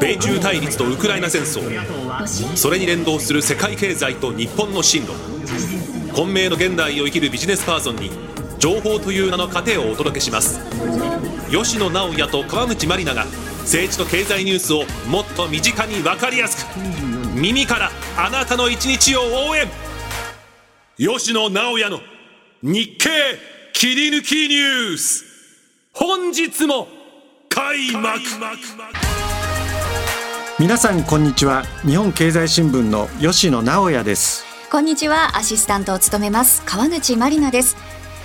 [0.00, 1.60] 米中対立とウクライナ戦争。
[2.56, 5.12] それに連動する世界経済と日本の進路。
[6.14, 8.10] 混迷の現代を生きるビジネスパーソンに
[8.58, 10.60] 情報という名の糧をお届けします。
[11.50, 13.24] 吉野直也と川口真里奈が
[13.62, 16.78] 政治と経済ニュースをもっと身近に分かりやすく。
[17.34, 19.68] 耳からあなたの一日を応援。
[20.96, 22.00] 吉野直也の
[22.62, 23.08] 日経
[23.72, 25.24] 切り抜きニュース。
[25.92, 26.99] 本日も
[27.60, 28.18] 開幕。
[30.58, 31.62] 皆さんこんにちは。
[31.84, 34.46] 日本経済新聞の吉野直也です。
[34.70, 35.36] こんにちは。
[35.36, 36.62] アシスタントを務めます。
[36.64, 37.76] 川口真里奈です。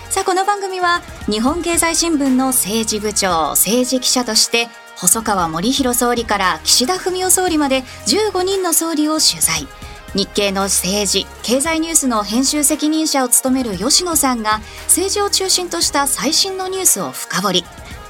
[0.10, 9.68] さあこの番組は日本経済新聞の政治部長政治記者として細川守弘総理から岸田文雄総理まで15人の総理を取材。
[10.16, 17.66] 日経の政治経済ニュースの編集責任者を務める吉野さんが政治を中心とした最新のニュースを深掘り。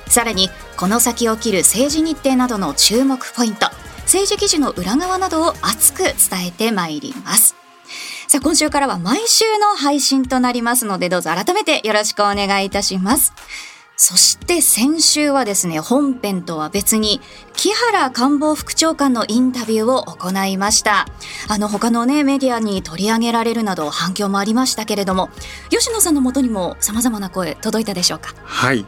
[0.07, 3.67] さらにこの先起きる政治日程などの注目ポイント
[4.01, 6.13] 政治記事の裏側などを熱く伝
[6.47, 7.55] えてまいります
[8.27, 13.33] さあ今週からは毎週の配信となりますのでどうぞ改めてよろしくお願いいたします
[13.97, 17.21] そして先週はですね、本編とは別に、
[17.55, 21.07] 木原官房副長官のインタビューを行いました。
[21.47, 25.29] あの、他のね、メディアに取り上げられるなど反響もありましたけれども、
[25.69, 28.33] 吉野さんのもとにも様々な声届いたでしょうか？
[28.43, 28.85] はい。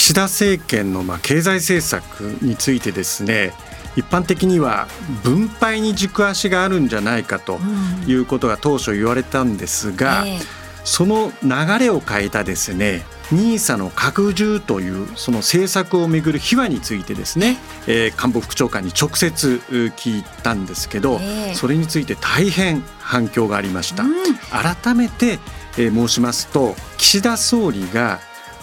[0.00, 3.52] 岸田政権のまあ経済政策についてですね、
[3.96, 4.88] 一般的には
[5.22, 7.58] 分配に軸足があるんじゃないかと
[8.06, 10.38] いうことが当初言われたんですが、うんえ。
[10.38, 10.40] ー、
[10.84, 19.60] その流れを変えたですね NISA の拡充というその政策をめぐる秘話についてですね、えー、官房副長官に直接
[19.96, 24.12] 聞いたんですけど、えー、それについて大変反響がありました、うん、
[24.50, 25.38] 改めて、
[25.76, 28.18] えー、申しますと岸田総理が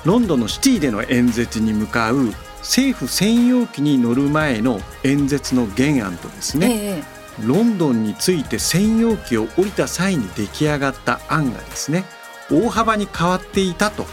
[0.08, 2.28] ロンドンのシティでの演説に向かう
[2.60, 7.02] 政府専用機に乗る前の演説の原案とですね、
[7.40, 12.06] えー、ロンドンについて専用機を降りた際に出来上がった案がですね
[12.50, 14.06] 大幅に変わっていたと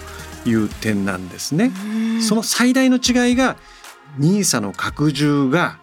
[0.44, 1.70] いう点なんですね。
[2.20, 3.56] その最大の違いが
[4.18, 5.78] NISA の拡充が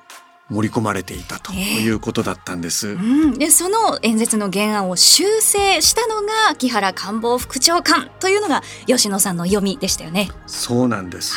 [0.52, 2.90] 盛り込まれていたということだったんです。
[2.90, 2.96] えー。
[2.96, 10.30] うん、でその演説の原案を修正したのが木原官房副長官というのが吉野さんの読みでしたよね。
[10.48, 11.36] そうなんです、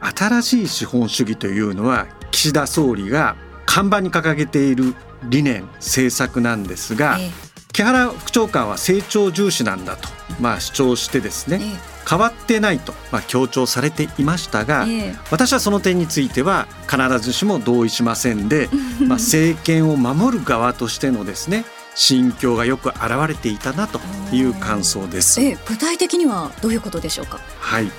[0.00, 4.94] はい、新しい資本主義というのは岸田総理が看板に掲げている
[5.24, 7.30] 理念政策なんですが、えー、
[7.72, 10.08] 木原副長官は成長重視なんだと、
[10.40, 18.68] まあ、主張してですね、えー変わってないと、まあ、強調されていましたが、えー、私はその点については必ずしも同意しませんで、
[19.00, 21.64] まあ、政権を守る側としてのですね
[21.94, 24.00] 心境がよく表れていたなと
[24.32, 25.40] いう感想です。
[25.40, 27.38] え具体的にはどういうことでしょうか？
[27.60, 27.90] はい。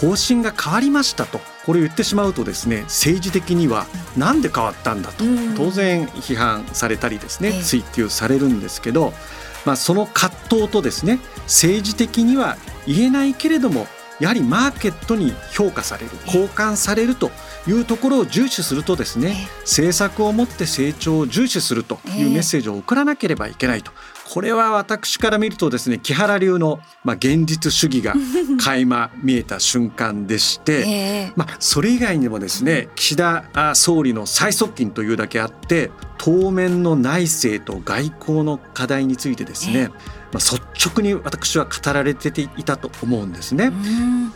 [0.00, 3.86] 方針が変わりましたとこれ言ってしまうとですね政治的には
[4.16, 5.24] なんで変わったんだと
[5.56, 9.12] 当然批判されたりですね追及されるんですけど、
[9.64, 12.56] まあ、その葛藤とですね政治的には
[12.86, 13.86] 言えないけれども
[14.20, 17.30] やはりマーケットに評価される交換されると
[17.66, 23.92] いうところを重視するとですね政策をもって成長を重視するというメッセージを送らなければいけないと
[24.32, 28.14] これは私から見るとですね木原流のまあ現実主義が
[28.62, 39.88] 垣間見えた瞬間でして、まあそれ以外にもですね岸田総理の最側近というだけあって当面の内政と外交の課題についてですね、
[40.32, 43.72] まあ、率直に私は語られていたと思うんですね。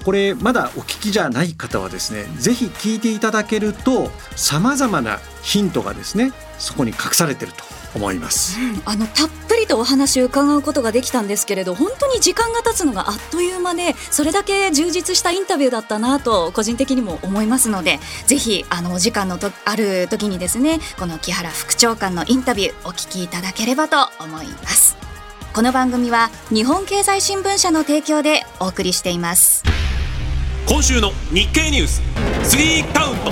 [0.03, 24.97] これまだお聞きじゃない方はですねぜひ聞いていただけるとさまざまなヒントがですねそこに隠されていると思います、うん、あのたっぷりとお話を伺うことができたんですけれど本当に時間が経つのがあっという間でそれだけ充実したインタビューだったなと個人的にも思いますのでぜひあのお時間のとある時にですねこの木原副長官のインタビューお聞きいただければと思います。
[25.55, 29.63] この番組は日本経済新聞社の提供でお送りしています。
[30.67, 32.03] 今週の日経ニュース
[32.57, 33.31] 3カウント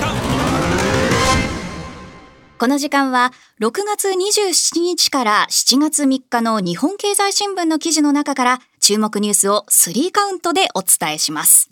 [2.57, 11.69] この時間は6月27日から7月3日の日本経済新聞の記事の中から注目ニュースを3カウントでお伝えします。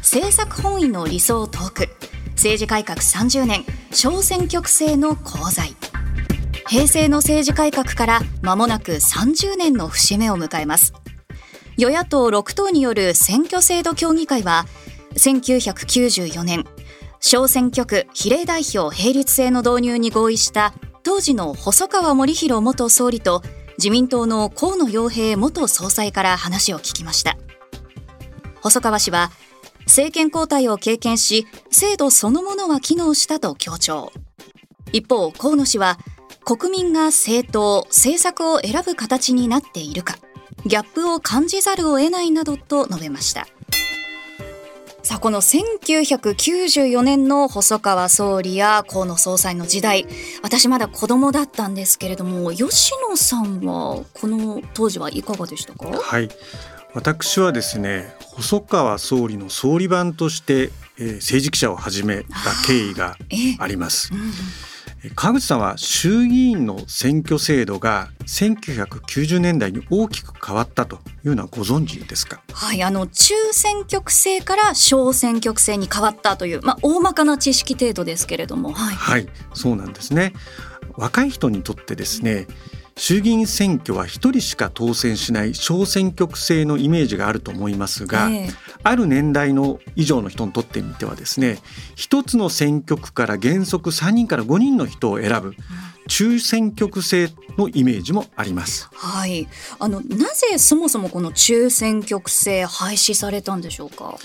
[0.00, 1.88] 政策本位の理想トーク。
[2.30, 3.64] 政治改革30年。
[3.92, 5.74] 小選挙区制の功罪。
[6.68, 10.92] 平成の政治改革から間もなく30年の節目を迎えます。
[11.78, 14.66] 与野党6党による選挙制度協議会は
[15.14, 16.64] 1994年
[17.28, 23.42] 小選挙区比例代表並立制の導入に合意した当時の細川守弘元総理と
[23.78, 27.36] 自民党の河野洋平元総裁から話を聞きました。
[28.60, 29.32] 細川氏は
[29.86, 34.12] 政権交代を経験し制度そのものは機能したと強調。
[34.92, 35.98] 一方河野氏は
[36.44, 40.14] 国民が政党政策を選ぶ形になっているか
[40.64, 43.48] ギャップを感じざるを得ないなどと述べました。
[45.06, 50.04] さあこの1994年の細川総理や河野総裁の時代。
[50.42, 55.86] 私まだ子供だったんですけれども吉野さんはこの当時はいかがでしたか？
[55.96, 56.28] はい。
[56.92, 62.28] 私はですね細川総理の総理番として、えー、政治記者を始めた
[62.66, 63.16] 経緯が
[63.60, 64.10] あります。
[64.12, 64.32] えーうん
[65.14, 72.40] 川口さんは衆議院の選挙制度が1990年代に大きく変わったというのはご存知ですか？
[72.52, 80.32] はいあの中選挙区制から小選挙区制に変わったという、まあ、大まかな知識程度ですけれどもはい、はい、そうなんですね。
[80.96, 82.46] 若い人にとってですね
[82.98, 91.58] 衆議院選挙は1人しか当選しない小選挙区制のイメージがあると思いますが、えー、ある年代の以上の人にとってみてはですね
[91.94, 95.54] 一つの選挙区から原則3人から5人の人を選ぶ
[96.08, 97.28] 中選挙区制
[97.58, 98.88] のイメージもあります。
[98.92, 99.48] はい、
[99.78, 104.16] あのなぜそもそもこの中選挙区制廃止されたんでしょうか？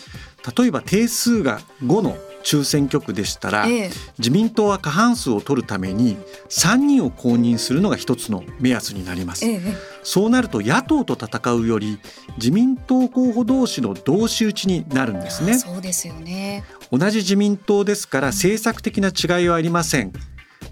[0.57, 6.17] 例えば定数が5の中選挙区でしたら、ええ、自民党は過半数を取るために
[6.49, 9.61] 3人を公認するのが一つの目安になります、え、
[10.03, 11.99] そうなると野党と戦うより
[12.38, 15.57] 自民党候補同士の同士討ちになるんですね。
[15.57, 16.63] そうですよね。
[16.91, 20.11] 同じ自民党ですから政策的な違いはありません。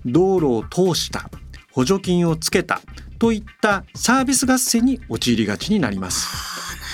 [0.05, 1.29] 道路を通した
[1.71, 2.81] 補助金をつけた
[3.19, 6.27] といったサービス合戦に陥りがちになります。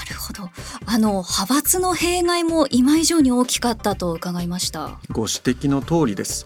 [0.07, 0.49] なるほど
[0.87, 4.99] あの派閥の弊害も今以上に大きかったと伺いました。
[5.11, 6.45] ご指摘の通りです。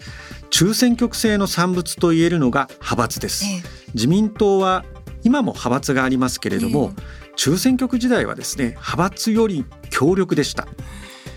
[0.49, 3.63] 中選挙区制の産物と言えるのが派閥です、ええ、
[3.93, 4.83] 自民党は
[5.23, 7.01] 今も派閥がありますけれども、え、
[7.35, 10.67] 中選挙区時代はですね派閥より強力でした。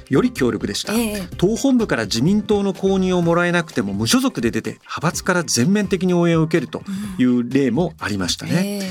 [0.08, 0.93] より強力でした、
[1.38, 6.82] 党本部から自民党の公認をもらえなくても無所属で出て派閥から全面的に応援を受けると
[7.16, 8.82] いう例もありましたね、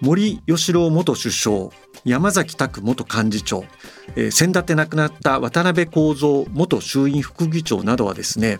[0.00, 1.70] 森喜朗元首相
[2.04, 3.64] 山崎拓元幹事長、
[4.16, 8.58] えー、先だって亡くなった渡辺幸三元衆院副議長などはですね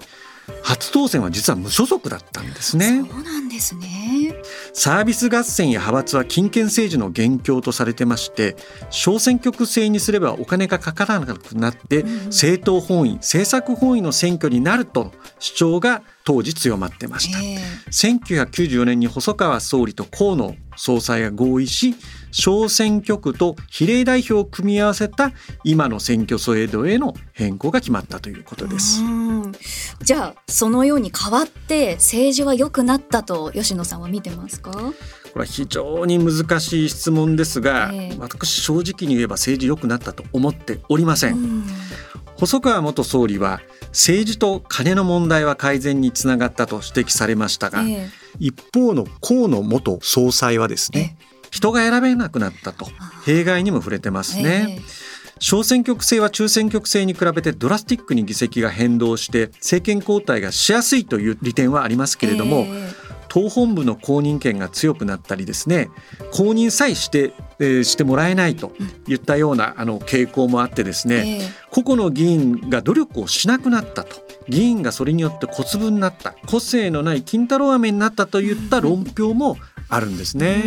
[0.63, 3.05] 初当選は実は無所属だったんですね。
[3.09, 4.35] そうなんですね。
[4.73, 8.57] サービス合戦や派閥は金権政治の元凶とされてまして、
[8.91, 17.38] 小選挙区制にすればお金がかからなくなって、政党本位、政策本位の選挙になると主張が当時強まってました。
[17.38, 21.94] えー、1994年に細川総理と河野総裁が合意し
[22.32, 25.32] 小選挙区と比例代表を組み合わせた
[25.62, 29.03] 今の選挙制度への変更が決まったということです。
[30.03, 34.73] じゃあそのように変わって政治は良くなったと吉野さんは見てますか？
[34.73, 34.79] こ
[35.37, 41.65] れは非常に難しい質問ですが、えー、私正直に言えば政治良くなったと思っておりません。
[42.37, 43.61] 細川元総理は
[43.94, 48.08] 政治と金の問題は改善につながったと指摘されましたが、えー、
[48.41, 51.17] 一方の河野元総裁はですね、
[51.50, 52.87] 人が選べなくなったと
[53.25, 54.81] 弊害にも触れてますね。
[55.38, 62.67] 小選挙区制は中選挙区制に比べてドラスティックに議席が変動して政権交代がしやすいという利点はありますけれども、
[63.35, 65.91] 党本部の公認権が強くなったりですね
[66.31, 68.71] 公認さえして、えー、してもらえないと
[69.09, 71.41] いったようなあの傾向もあってですね、
[71.73, 74.23] 個々の議員が努力をしなくなったと。
[74.49, 76.35] 議員がそれによって小粒になった。
[76.47, 79.57] 個性のない金太郎飴になったといった論評も
[79.95, 80.63] あるんですね。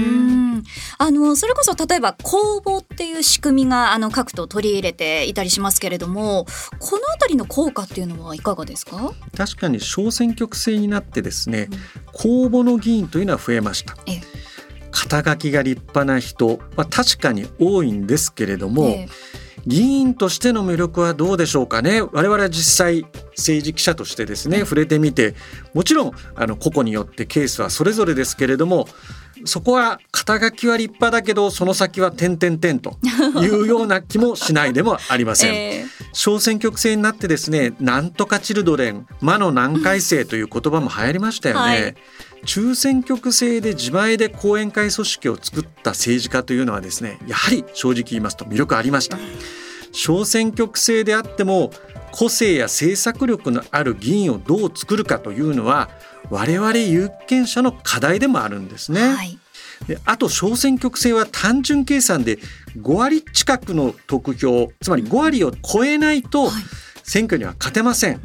[0.98, 6.46] あのそれこそ例えば公募っていう仕組みがあの各党取り入れていたりしますけれども
[6.80, 9.14] この辺りの効果っていうのはいかがですか？
[9.36, 13.96] 確かに小選挙区制になってですね、うん、公募の議員というのは増えました。
[14.08, 14.22] え
[14.90, 19.08] 肩書きが立派な人は確かに多いんですけれども、え
[19.68, 22.02] 議員としての魅力はどうでしょうかね？
[22.02, 23.02] 我々は実際
[23.36, 25.36] 政治記者としてですね触れてみて
[25.74, 28.88] もちろんあの個々によってケースはそれぞれですけれども
[29.46, 32.98] そこは肩書きは立派だけどその先は点々点と
[33.42, 41.96] いうような気もしないでもありません、 えー、小選挙区制になってですねなんとかチルドレン魔の難解生という言葉も流行りましたよね、はい。
[42.46, 49.18] 中選挙区制で自前で後援会組織を作った政治家というのはですねやはり正直言いますと魅力ありました
[49.98, 51.72] 小選挙区制であっても
[52.12, 55.90] 個性や政策力のある議員をどう作るかというのは
[56.30, 59.02] 我々有権者の課題でもあるんですね。
[59.02, 59.38] はい、
[59.88, 62.38] であと小選挙区制は単純計算で
[62.78, 66.52] 5割近くの得票つまり5割を超えないと
[67.04, 68.22] 選挙には勝てません。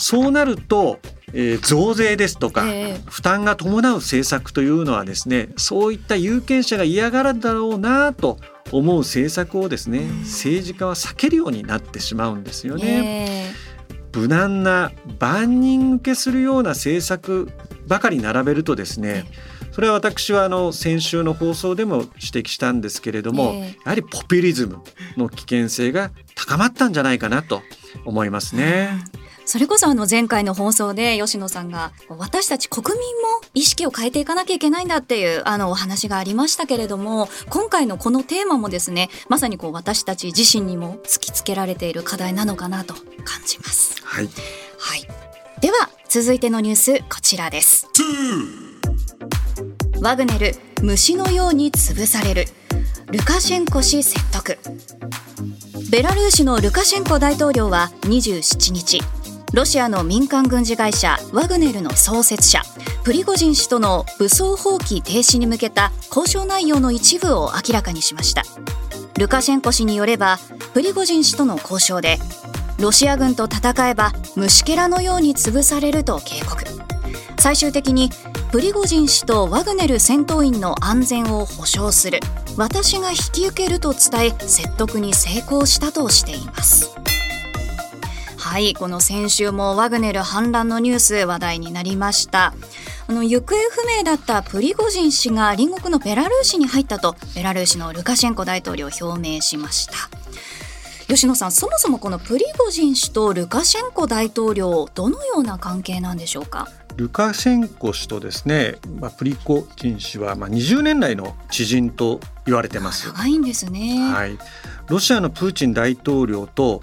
[0.00, 0.98] そうなると
[1.32, 8.38] えー、増税ですとか、えー、負担が伴う政策というのはですねそういった有権者が嫌がるだろうなと
[8.72, 13.52] 思う政策をですね政治家は避けるようになってしまうんですよね。
[13.88, 14.00] え。
[14.12, 17.50] ー、無難な万人受けするような政策
[17.86, 19.24] ばかり並べるとですね、
[19.72, 24.78] それは私はあの先週の放送でも指摘したんですけれども、やはりポピュリズム
[25.16, 27.62] の危険性が高まったんじゃないかなと
[28.04, 28.90] 思いますね。
[29.50, 44.00] それこそあの前回の放送で吉野さんが私たち国民も意識を変えていかなきゃいけないんだっていうあのお話がありましたけれども今回のこのテーマもですねまさにこう私たち自身にも突きつけられている課題なのかなと感じます。
[44.04, 44.28] はい、
[44.78, 45.08] はい、
[45.60, 47.88] では続いてのニュースこちらです。
[50.00, 52.44] ワグネル虫のように潰される。
[53.10, 54.58] ルカシェンコ氏説得。
[55.90, 59.00] ベラルーシのルカシェンコ大統領は27日
[59.52, 62.62] ロシアの民間軍事会社ワグネルの創設者
[63.02, 68.44] プリゴジン氏との武装放棄停止に向けた交渉内容の一部を明らかにしました。
[69.18, 70.38] ルカシェンコ氏によれば
[70.72, 72.18] プリゴジン氏との交渉で
[72.78, 76.64] ロシア軍と戦えば虫けらのように潰されると警告。
[77.40, 78.10] 最終的に
[78.52, 82.20] プリゴジン氏とワグネル戦闘員の安全を保障する。
[82.56, 86.90] 私が引き受けると伝え説得に成功したとしています。
[88.50, 92.52] はいこの先週もワグネル反乱のニュース話題になりました
[93.06, 99.92] あの行方不明だったプリゴジン氏が隣国のベラルーシに入ったとベラルーシのルカシェンコ大統領表明しました
[101.06, 106.66] 吉野さんそもそもこのプリゴジン氏とルカシェンコ大統領どのような関係なんでしょうか？
[106.96, 113.08] ルカシェンコ氏とですね、まあ、プリコジン氏はまあ20年来の知人と言われてます。
[113.12, 114.12] 長いんですね。
[114.12, 114.36] はい。
[114.88, 116.80] ロシアのプーチン大統領と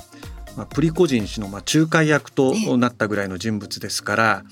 [0.58, 4.44] まあ、プリコジン氏のまあ仲介役となったぐらいの人物ですから、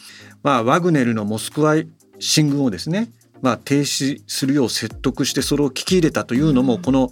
[0.44, 1.76] まあ、ワグネルのモスクワ
[2.20, 7.12] 進軍をですねまあ、停止するよう説得してそれを聞き入れたというのも、この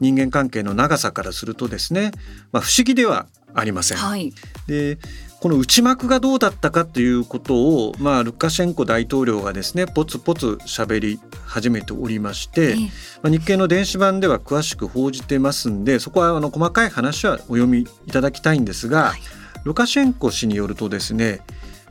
[0.00, 2.12] 人間関係の長さからするとですね、
[2.52, 3.98] まあ、不思議ではありません。
[3.98, 4.32] はい、
[4.66, 4.98] で
[5.40, 12.76] この内幕がどうだったかということを、まあ、ルカシェンコ大統領がですねポツポツ喋り始めておりまして、
[13.22, 19.20] まあ、日経の電子版では詳しく報じてますんでそこはあの細かい話はお読みいただきたいんですが、はい、
[19.64, 21.42] ルカシェンコ氏によるとですね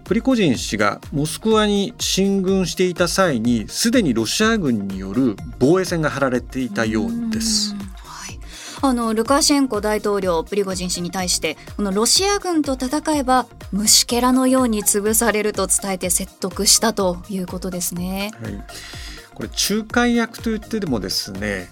[0.04, 7.76] プリコジン氏がモスクワに進軍していた際にすでにロシア軍による防衛線が張られていたようです。
[8.86, 18.34] あのルカシェンコ大統領プリゴジン氏に対してこのロシア軍と戦えば虫けらのように潰されると伝えて説得したということですね。
[18.44, 18.64] はい、
[19.36, 21.70] これ仲介役と言ってでもですね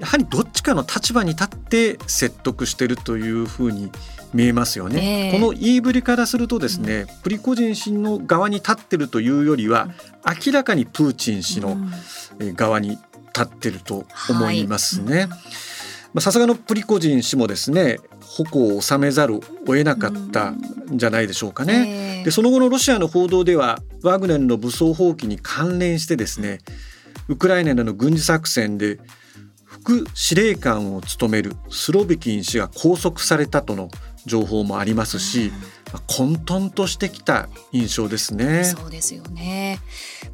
[0.00, 3.92] やはりどっちかの立場に立って説得しているというふうに
[4.34, 9.88] 見えますよね、えー、この言いぶりからするとですね、うん、プリコジン氏の側に立ってるというよりは、
[10.44, 11.78] 明らかにプーチン氏の
[12.54, 15.28] 側に立ってると思いますね。
[16.20, 20.58] さすがのプリコジン氏もですね矛を収めざるを得なかったん
[20.92, 22.18] じゃないでしょうかね。
[22.18, 26.58] えー、でその後のロシアの報道ではワグネルの武装蜂起に関連してですね
[27.28, 28.98] ウクライナでの軍事作戦で
[29.64, 33.90] 副司令官を務めるスロビキン氏が拘束されたとの
[34.24, 35.52] 情報もありますし、
[36.06, 38.64] 混沌としてきた印象ですね。
[38.64, 39.78] そうですよね。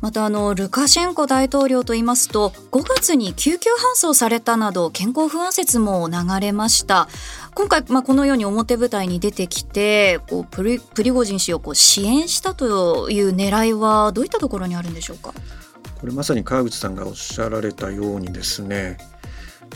[0.05, 7.09] またあのルカシェンコ大統領と言いますと、5月に救急搬送されたなど健康不安説も流れました。
[7.55, 15.33] 今回まあこのように表舞台に出てきて、こうプリプリゴジン氏をこう支援したという狙いはどういったところにあるんでしょうか？
[15.99, 18.99] これまさに川口さんがおっしゃられたようにですね。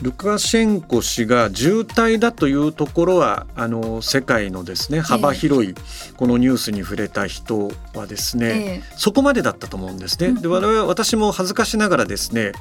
[0.02, 5.74] ルカシェンコ氏が重体だというところはあの世界のですね幅広い
[6.16, 10.40] このニュースに触れた人はですね、えー、そこまでだったと思うんですね。
[10.40, 12.52] で我々私も恥ずかしながらですね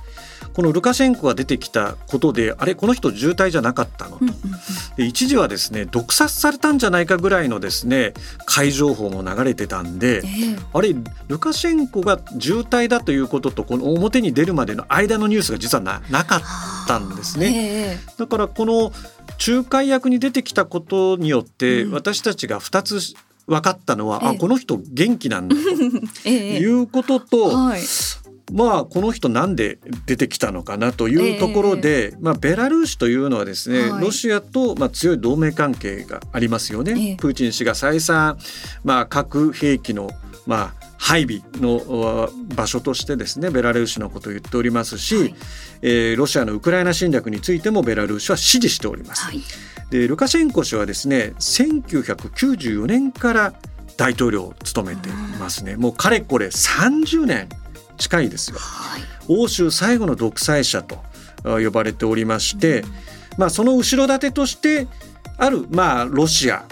[0.53, 4.25] このルカシェンコが出てきたことであれこの人渋滞じゃなかったのと、
[4.95, 8.13] で一時はですね毒殺されたんじゃないかぐらいのですね
[8.45, 10.95] 怪情報も流れてたんで、えー、あれ
[11.27, 16.41] ルカシェンコが渋滞だということとこの表に出るまでの間のニュースが実はななかっ
[16.87, 17.97] たんですね。
[17.97, 18.91] えー、だからこの
[19.45, 23.13] 仲介役に出てきたことによって、私たちが2つ
[23.45, 27.81] 分かったのは、あこの人元気なんだと いうことと、はい、
[28.51, 36.91] まあこの人なんで出てきたのかなというところで、えー、まあ、ベラルーシというのはですね、はい、ロシアとまあ強い同盟関係がありますよね。
[36.91, 38.37] えー、プーチン氏が再三、
[38.83, 40.11] まあ、核兵器の
[40.45, 45.35] まあ配備の場所としてですねベラルーシのことを言っておりますし、はい、
[45.81, 49.25] えー、ロシアのウクライナ侵略についてもベラルーシは支持しております。
[49.25, 49.41] はい、
[49.91, 53.53] でルカシェンコ氏はですね1994年から
[53.97, 57.49] 大統領を務めていますね、もうかれこれ30年
[57.97, 61.03] 近いですよ、はい、欧州最後の独裁者と
[61.43, 62.83] 呼ばれておりまして、
[63.37, 64.87] まあ、その後ろ盾として
[65.37, 66.65] ある、まあ、ロシア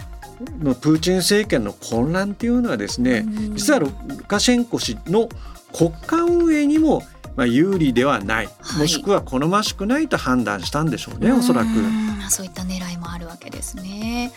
[0.59, 3.87] のプーチン政権の混乱っていうのはですね、実はル
[4.27, 5.29] カシェンコ氏の
[5.73, 7.03] 国家運営にも
[7.35, 11.67] まあ有利ではない、もしくは好ましくないと判断したんでしょうねおそらく。
[12.29, 14.31] そういった狙いもあるわけですね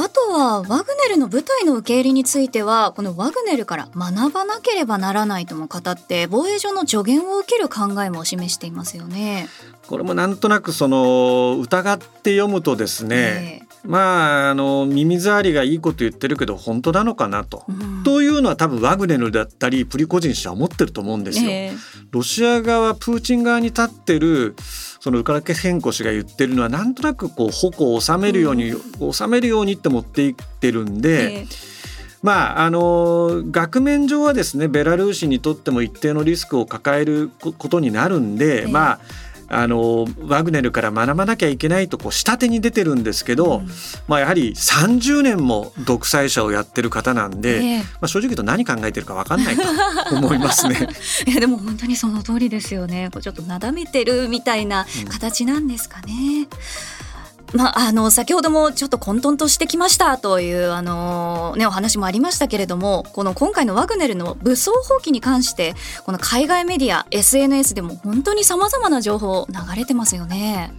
[0.00, 9.48] あとはワグネルの部隊の受け入れについてはこのワグネルから学ばなければならないとも語って防衛上の助言を受ける考えも示していますよね。
[9.88, 21.50] これもなんとなくその疑って読むとですね、えーまああの耳障りがいいこと言ってるけど本当なのかなと、うん、というのは多分ワグネルだったりプリコジン氏は思ってると思うんですよ。
[21.50, 21.76] えー、
[22.10, 24.54] ロシア側プーチン側に立ってる
[25.00, 31.40] そのウカラケヘンコ氏が言ってるのはなんとなくこう矛を収めるように、うん、収めるようにって持っていってるんで。
[31.40, 31.78] えー
[32.22, 39.00] まああの額面上はですねベラルーシにとっても一定のリスクを抱えることになるんで、えー、まあ
[39.48, 43.68] あのワグネルから学ばなきゃいけないとこう下手に出てるんですけど、うん、
[44.06, 49.62] まあ、やはり30年も独裁者をやってる方なんで、えー、まあ、正直言うと何考えてるか分かんないと
[50.14, 50.88] 思いますね。
[51.26, 53.08] いやでも本当にその通りですよね。
[53.20, 56.12] ちょっとなだめてるみたいな形なんですかね。
[56.12, 57.07] うん
[57.54, 65.74] まあ、あの先ほどもちょっと混沌としてきましたというあの、ね、お話もありましたけれどもこの今回のワグネルの武装蜂起に関して
[66.04, 70.72] この海外メディア SNS でも本当にさまざまな情報流れてますよね。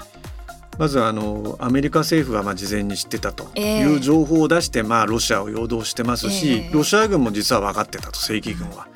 [0.78, 8.88] まずあのアメリカ政府がまあ事前に知ってたという情報を出して、まあ、ロシアを陽動してますし、ロシア軍も実は分かってたと正規軍は。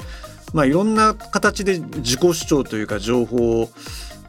[0.54, 3.70] まあ、いろんな形で自己主張というか情報を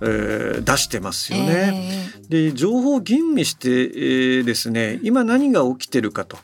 [0.01, 2.09] えー、出してますよね。
[2.21, 6.39] えー、で情報を吟味して、えー、ですね今何が起きてるかと。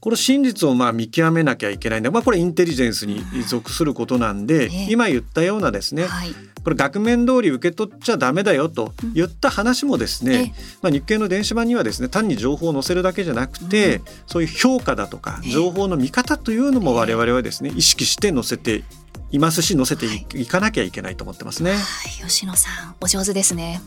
[0.00, 6.30] これ真実をまあ見極めなきゃいけないんで、まあ、これインテリジェンスに属することなんで、えー、今言ったようなですね、はい、
[6.64, 18.84] これ額面通り受け取っちゃダメだよと言った話もですね、まあ、日経の電子版にはですね単に情報を載せるだけじゃなくて、うん、そういう評価だとか情報の見方というのも我々はですね意識して載せて
[19.32, 21.72] いますし載せていかなきゃいけないと思ってますね。
[21.72, 23.80] はい、吉野さんお上手ですね。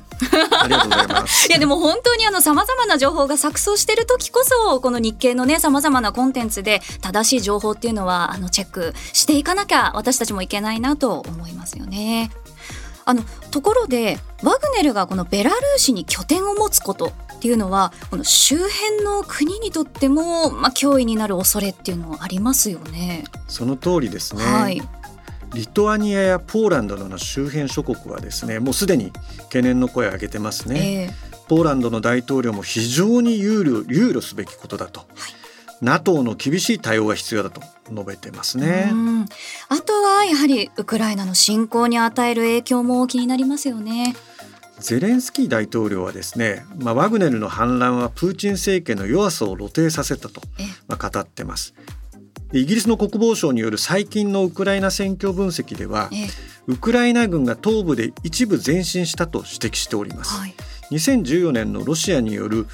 [0.52, 1.48] ありがとうございます。
[1.50, 12.32] いやでも本当にあのさまざまな情報が錯綜している時こそこの日経のねさまざまなコンテンツで正しい情報っていうのはあのチェックしていかなきゃ私たちもいけないなと思いますよね。
[13.06, 23.26] あのところでワグネルがこのベラルーシに拠点を持つことっていうのはこの周辺の国にとっても、まあ、脅威になる恐れっていうのはありますよね。
[23.50, 24.82] その通りですね、はい
[25.54, 29.12] リトアニアやポーランドの周辺諸国はですねもうすでに
[29.44, 38.92] 懸念の声を上げてますね、えー、ポーランドの大統領も非常に憂慮憂慮すべきことだと、はい、NATO の厳しい対応が必要だと述べてますね。
[39.70, 44.16] あとはやはりウクライナの侵攻に与える影響も気になりますよね。
[44.80, 50.42] ゼレンスキー大統領はですね、まあ、ワグネルの反乱はプーチン政権の弱さを露呈させたと、
[50.88, 51.74] まあ、語ってます
[52.54, 56.12] イギリスの国防省による最近のウクライナ戦況分析では、
[56.68, 60.54] ウクライナ軍が東部で一部前進したと指摘しております、はい、
[60.92, 62.68] 2014年のロシアによる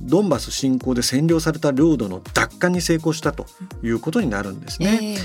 [0.00, 3.46] ドンバス侵攻で占領された領土の奪還に成功したと
[3.82, 5.18] いうことになるんですね、えー、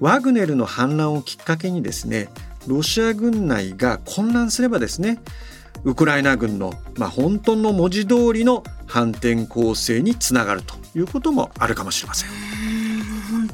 [0.00, 2.28] ワグネルの反乱をきっかけにですね
[2.66, 5.18] ロシア軍内が混乱すればですね
[5.84, 12.65] ウクライナ軍の、まあ、本当の文字通りの反転攻勢につながるということもあるかもしれません。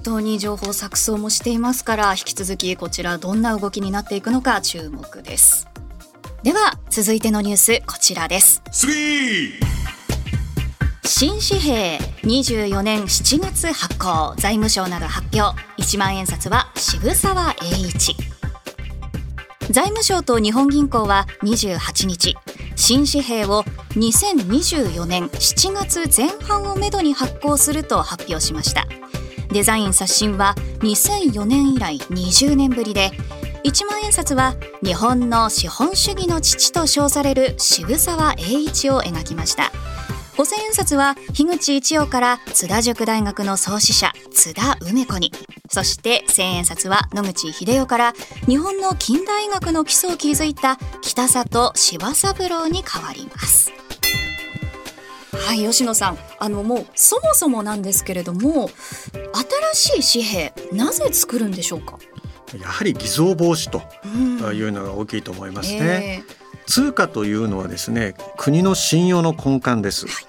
[0.03, 5.69] 当に情報錯綜もしていますから引き続きこちらどんな動きになっていくのか注目です。
[6.43, 8.63] では続いてのニュースこちらです。
[11.05, 15.57] 新紙幣24年7月発行財務省など発表。
[15.81, 18.17] 1万円札は渋沢栄一。
[19.71, 22.37] 財務省と日本銀行は28日
[22.77, 28.87] 新紙幣を2024年7月前半をめどに発行すると発表しました
[29.53, 33.11] デザイン刷新は2004年以来20年ぶりで
[33.65, 39.71] 1万円札は日本の資本主義の父と称される渋沢栄一を描きました。
[40.37, 45.31] 5000円札は樋口一葉から津田塾大学の創始者津田梅子に。
[45.71, 48.13] そして1000円札は野口英世から
[48.49, 53.82] 日本の近代医学の基礎を築いた北里柴三郎に変わります。
[55.33, 56.19] はい吉野さん。
[56.39, 58.71] あのもうそもそもなんですけれども
[59.75, 61.99] 新しい紙幣なぜ作るんでしょうか？
[62.61, 63.83] やはり偽造防止と
[64.53, 66.23] いうのが大きいと思いますね、うんえ。
[66.27, 70.25] ー、通貨というのはですね国の信用の根幹です、はい。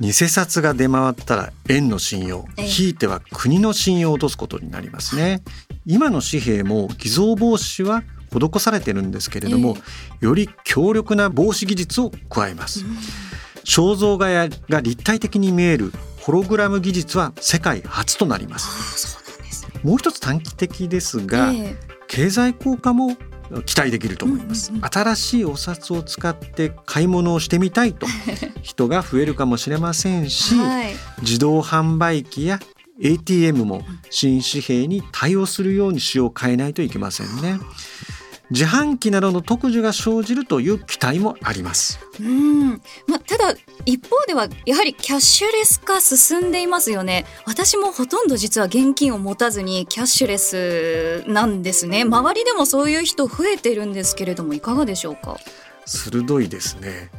[0.00, 5.42] 偽札が出回ったら円の信用ひいては国の信用を落とすことになりますね。
[5.86, 9.76] 今の紙幣も偽造防止は施されてるんですけれども、
[10.20, 12.84] より強力な防止技術を加えます、
[13.64, 19.18] 肖像画やが立体的に見えるホログラム技術は世界初となります。
[19.82, 21.52] もう一つ短期的ですが、
[22.06, 23.16] 経済効果も
[23.64, 28.06] 期待できると思います、新しいお札を使って買い物をしてみたいと
[28.62, 32.60] 人が増えるかもしれませんし、はい、自動販売機や
[33.02, 37.58] ATM も新紙幣に対応するように仕様を変えないといけませんね。
[38.50, 42.00] 自販機などの特需が生じるという期待もあります。
[42.18, 42.70] うん、
[43.06, 43.54] まあ、ただ
[43.86, 47.26] 一方ではやはりキャッシュレス化進んでいますよね。
[47.46, 52.02] 私もほとんど実は現金を持たずにキャッシュレスなんですね。
[52.02, 55.38] 周りでもそういう人増えてるんですけれどもいかがでしょうか？
[55.86, 57.10] 鋭いですね。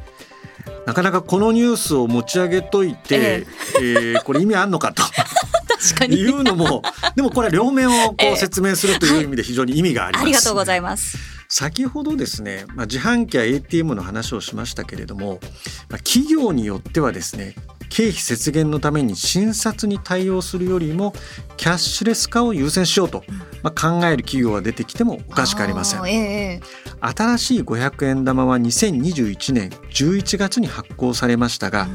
[0.86, 3.46] なかなかこのニュースを持ち上げといて、ええ
[3.80, 5.02] えー、これ意味あんのかと。
[5.82, 6.16] 確かに。
[6.16, 6.82] いうのも
[7.16, 11.18] でもこれ両面をこう説明するという意味で非常に意味があります、ありがとうございます。
[11.48, 15.38] 先ほどですね、まあ、自販機や ATM の話をしましたけれども、
[15.90, 17.54] まあ、企業によってはですね
[17.90, 21.12] 経費節減のために診察に対応するよりも
[21.58, 23.22] キャッシュレス化を優先しようと、
[23.62, 31.86] まあ、考える企業が出てきてもおかしくありません、えー、新しい500円玉は2021年11月に発行されましたが、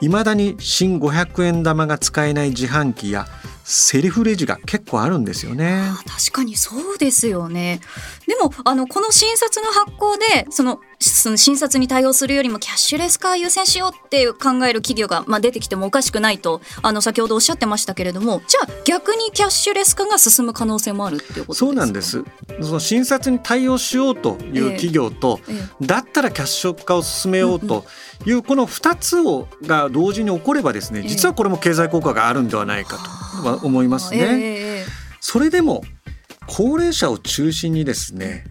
[0.00, 3.26] いまだに新500円玉が使えない自販機や
[3.68, 5.82] セリフレジが結構あるんですよね。
[6.06, 7.80] 確かにそうですよね。
[8.28, 22.24] でもあのこの診察の発行でそのその診察に対応するよりもキャッシュレス化優先しようって考える企業が、まあ、出てきてもおかしくないとあの先ほどおっしゃってましたけれどもじゃあ逆にキャッシュレス化が進む可能性もあるっていうことそうなんです。
[22.62, 27.84] その診察に対応しようという企業と、えーえー、だったらキャッシュ化を進めようと
[28.24, 34.18] いう、この2つをが同時に起こればですね実はこれも経済効果があるんではないかと思いますね。
[34.20, 34.86] えー、
[35.20, 35.82] それでも
[36.46, 38.44] 高齢者を中心にですね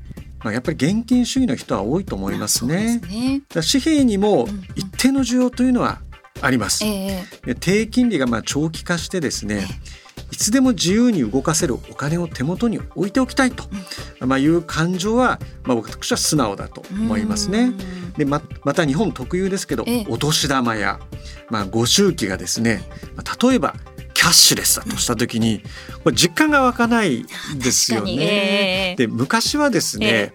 [0.46, 3.02] まあ、やっぱり現金主義の人は多いと思いますね。
[3.04, 3.42] すね。
[3.50, 6.02] 紙幣にも一定の需要というのは
[6.40, 6.86] あります。
[6.86, 9.68] えー、低金利がまあ長期化してですね、
[10.32, 13.64] いつでも自由に動かせるお金を手元に置いておきたいと、
[14.20, 17.74] まあ、いう感情は、まあ、私は素直だと思いますね。
[18.16, 21.00] でままた日本特有ですけど、お年玉や、
[21.50, 22.84] まあ、ご祝儀がですね
[23.42, 25.62] 例えばャッシュレスだとした時に
[26.04, 27.26] これ実感が湧かない
[27.58, 28.92] ですよね。
[28.92, 30.34] えー、で昔はですね、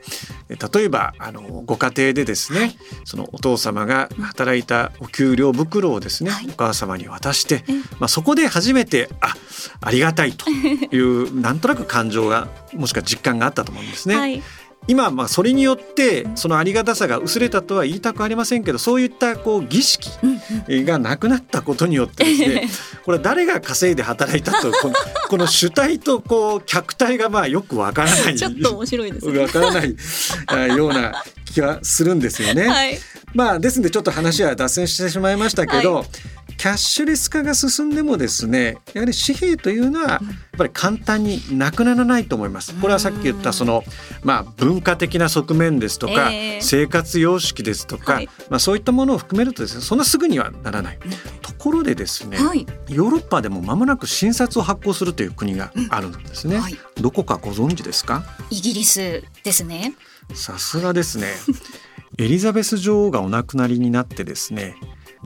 [0.49, 7.65] えー、例えばあのご家庭でですね、はい、そのお父様が働いたお給料袋をですね、はい、お母様に渡して、
[7.99, 9.35] まあ、そこで初めてあ
[9.81, 14.17] ありがたいという なんとなく感情がもしくは実感があったと思うんですね。
[14.17, 14.43] はい
[14.89, 20.11] 今まあそれによってそのありがたさが薄れたとは言いたくありませんけどそういったこう儀式
[20.69, 22.69] がなくなったことによってですね
[23.05, 24.95] これ誰が稼いで働いたとこの
[25.29, 32.67] この主体とこう客体がまあよくわからないちょっと面白いです、ね、わからないような気はするんですよね。
[32.69, 32.99] はい、
[33.35, 36.07] まあですんでちょっと話は脱線してしまいましたけど、はい
[36.61, 40.21] キャッシュレス化が進んでもですねやはり紙幣というのはやっ
[40.59, 42.75] ぱり簡単になくならないと思います。
[42.75, 43.83] これはさっき言ったその、
[44.25, 50.99] まあ、文化的な側面ですとか、えー、生活様式ですとか、はい、まあ、そういったものを含めるとですねそんなすぐにはならない。
[51.41, 56.59] ところでですね、はい、ヨーロッパでも間もなく新札を発行するという国があるんですね。
[56.59, 58.23] はい、どこかご存知ですか？
[58.51, 59.95] イギリスですね。
[60.35, 61.27] さすがですね。
[62.19, 64.77] エリザベス女王がお亡くなりになってですね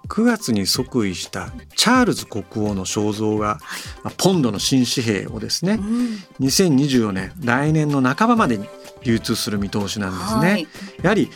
[0.08, 3.58] 9月に即位したチャールズ国王の肖像が、
[4.02, 8.66] はい、ポンドの新紙幣をですね、うん、2024年来年の半ばまでに
[9.02, 10.50] 流通する見通しなんですね。
[10.50, 10.68] はい、
[11.02, 11.30] やはり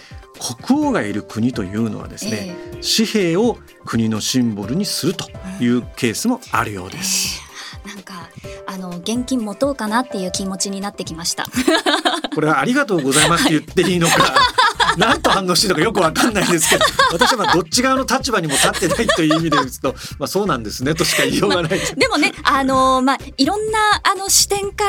[0.66, 5.28] 国王がいる国というのはですね、えー、紙幣を国のシンボルにすると
[5.61, 7.40] いうケースもあるようです。
[7.85, 8.28] えー、なんか
[8.66, 11.44] あの現金持とうかなっていう気持ちになってきました。
[12.35, 14.14] これはありがとうございますって言っていいのか
[14.98, 24.84] 何と反応してるのかよくわかんないんですけど私はまあどっち側の立場にも立ってないという意味で言うと、まあ、そうなんですねとしか言いようがないでもねあの、まあ、いろんなあの視点か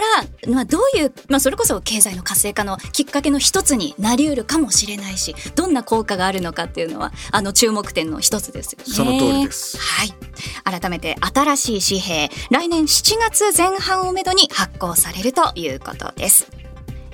[0.45, 8.85] ら、まあ、どういう、まあ、それこそ経済の活性化のきっかけの一つになりうるかもしれないしどんな効果があるのかっていうのはあの注目点の一つですよね。
[8.85, 16.47] その通りです、はい、改めて新しい紙幣来年7月前半をめどに発行されるということです。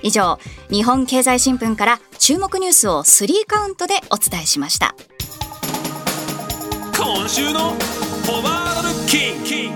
[0.05, 0.37] 以上
[0.69, 4.95] 日本経済新聞から注目ニュースをスリーカウントでお伝えしました。
[6.97, 9.75] 今週のフォワードルキン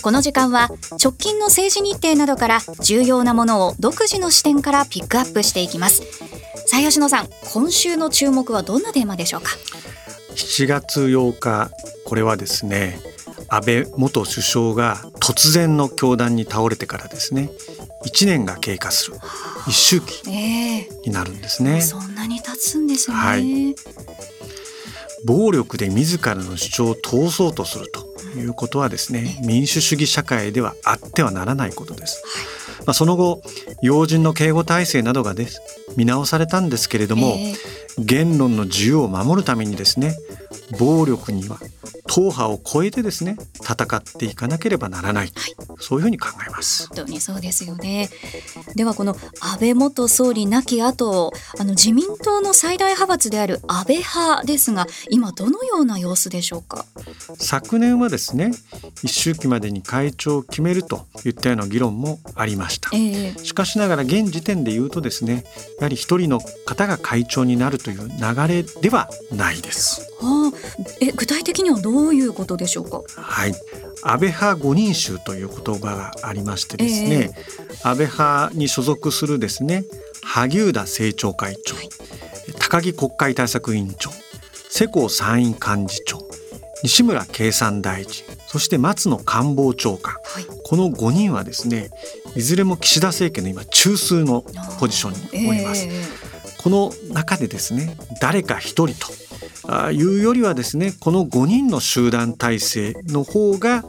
[0.00, 0.68] この時間は
[1.02, 6.02] 直近の政治日程などから重要なものを独自の視点からピックアップしていきます
[6.68, 9.48] さあ吉野さん今週の注目はどんなテーマでしょうか
[10.36, 11.72] 7月8日
[12.04, 13.00] これはですね
[13.48, 17.50] 安倍元首相が突然の凶弾に倒れてからですね
[18.06, 19.16] 1年が経過する。
[19.68, 23.74] 一周期になるんですね、えー、そんなに経つんですね、はい、
[25.24, 28.08] 暴力で自らの主張を通そうとすると
[28.38, 32.22] いうことはですね民主主義社会ではあってはならないことです、
[32.78, 33.42] はい、まあ、その後
[33.82, 35.60] 要人の警護体制などがです
[35.96, 40.14] 見直されたんですけれども、えー、言論の自由を守るためにですね
[40.78, 41.58] 暴力には
[42.06, 46.88] 党派を超えてですね戦っていかなければならない、はい、そういうふうに考えます。
[46.88, 48.08] 本当にそうですよね。
[48.74, 56.84] ではこの安倍元総理亡き後あの自民党の最大派閥である安倍派ですが今どのような様子でしょうか？
[57.38, 58.50] 昨年はですね
[59.02, 65.44] 一周期までに会長を決めるといったような議論もありました、えー、しかしながら現時点で言うとですね
[65.78, 70.17] やはり一人の方が会長になるという流れではないです。
[70.20, 70.58] はあ、
[71.00, 73.02] え具体的にはどういうことでしょうか？
[73.16, 73.54] はい、
[74.02, 79.84] 安倍派五人衆という言葉がありましてですね、えー、安倍派に所属するですね
[80.22, 81.88] 萩生田政調会長、はい、
[82.58, 84.10] 高木国会対策委員長
[84.68, 86.18] 世耕参院幹事長
[86.82, 91.90] 西村経産大臣そして松野官房長官、はい、この5人はですね
[92.36, 94.44] いずれも岸田政権の今中枢の
[94.78, 95.86] ポジションにおります。
[95.86, 99.12] えー、この中でですね誰か一人と
[99.92, 103.84] いうよりはですねこの5人の集団体制の方が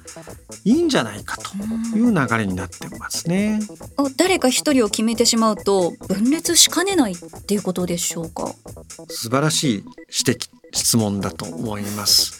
[0.65, 3.59] いいんじゃないかという流れになってますね。
[4.17, 8.53] 誰か一人を決めてしまうと分裂しかねないっていうことでしょうか？
[9.07, 9.83] 素晴らしい
[10.25, 12.39] 指摘質問だと思います。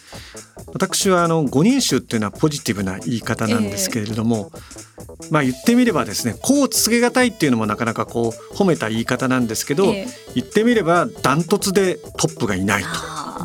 [0.72, 12.88] 私はあの五人衆っていうのはポジティブな言い方なんですけれども、えー、まあ言ってみればですねこう続けがたいっていうのもなかなかこう褒めた言い方なんですけど、えー、言ってみればダントツでトップがいないと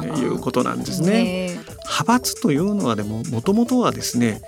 [0.04, 1.52] いうことなんですね。
[1.52, 4.42] えー、派閥というのはでももともとはですね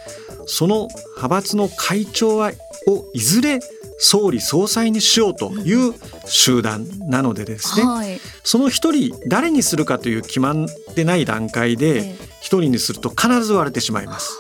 [0.46, 2.52] その派閥の会長は
[2.88, 3.60] をいずれ
[4.00, 5.94] 総理総裁にしようという
[6.26, 10.56] 集団なのでですね、はい、その一人誰にするかという決まっ
[10.96, 14.40] てない段階で一人にすると必ず割れてしまいます。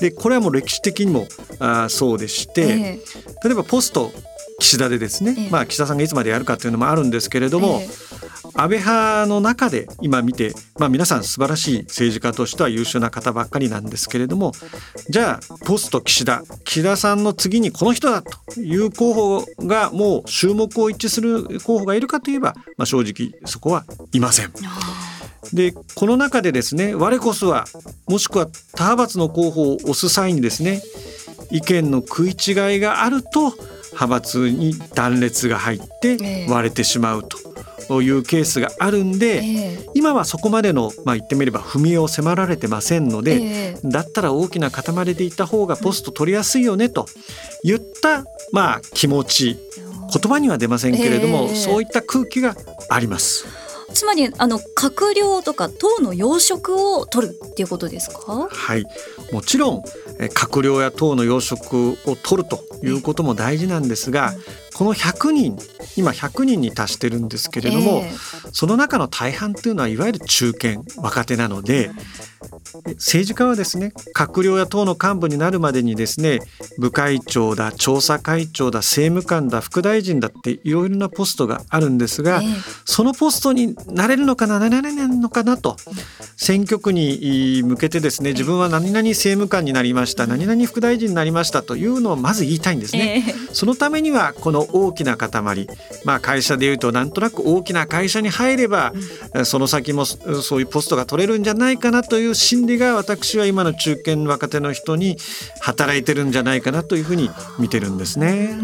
[0.00, 1.26] でこれはもう歴史的にも
[1.58, 3.00] あそうでして、
[3.42, 4.12] 例えばポスト
[4.58, 7.80] 岸田でですね、まあ岸田さんがいつまでやるかっていうのもあるんですけれども、
[8.58, 14.52] 安倍派の中で今見て、まあ、皆さん素晴らしい政治家としては優秀な方ばっかりなんですけれども
[15.10, 24.52] じゃあポスト岸田岸田さんの次にこの人だという候補がもう注目を一致する候補がいるかといえば、まあ、正直そこはいません。
[25.52, 27.66] でこの中でですね我こそは
[28.08, 30.82] もしくは他派閥の候補を推す際にですね
[31.50, 33.52] 意見の食い違いがあると
[33.96, 37.38] 派閥に断裂が入って割れてしまうと。
[37.88, 47.06] というケースがあるんで、えー、今はそこまでの、まあ、言ってみれば踏み絵を迫られてませんので、えー、だったら大きな塊でいた方がポスト取りやすいよねと
[47.62, 49.56] 言った、まあ、気持ち
[50.12, 52.56] 言葉には出ませんけれども、えー、そういった空気が
[52.90, 53.65] あります。
[53.92, 58.48] つまりあの閣僚とか党の要職を取るっていうことですか？
[58.50, 58.84] はい。
[59.32, 59.82] もちろん
[60.34, 64.34] 閣僚や党の要職を取るということも大事なんですが、
[64.74, 65.58] この100人
[65.96, 71.90] 今100人に達してるんですけれども、えー、その中の大半っていうのはいわゆる中堅若手なので、
[72.84, 76.40] 政治家はですね閣僚や党の幹部になるまでにですね
[76.78, 85.76] 部会長だ調査会長だ政務官だ副大臣だっていろいろなポストがあるんですが、えー、そのポストになれるのかななれないのかなと
[86.36, 93.24] 選挙区に向けてですね自分は何々政務官になりました何々副大臣になりましたというのをまず言いたいんですね。
[93.28, 95.30] えー、そのためにはこの大きな塊、
[96.04, 98.92] まあ、会社でいうとなんとなく大きな会社に入れば、
[99.34, 102.34] うん、その先もそういうポストが取れるんじゃないかなという
[102.66, 105.16] 理が私は今の中堅若手の人に
[105.60, 108.56] 働いてるんじゃないかなというふうに見てるんですね。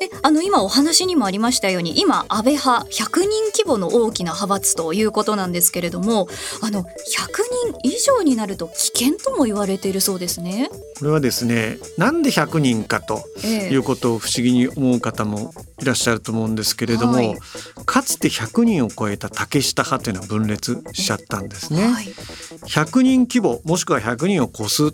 [0.00, 6.28] であの今お話にもありましたように今安倍派100人規模の大きな派閥ということなんですけれども
[6.62, 6.86] あの100
[7.72, 10.70] 人以上になると危険とも言われているそうですね。
[10.98, 17.36] これはですねなんで100人かということを不思議に思う方もいらっしゃると思うんですけれども、はい、
[17.84, 21.88] かつて100人を超えた竹下派というのは分裂しちゃったんですね。
[21.88, 22.06] はい、
[22.66, 24.90] 100人規模もしくは100人を超す